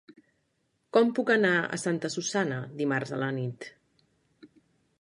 [0.95, 3.69] Com puc anar a Santa Susanna dimarts a la nit?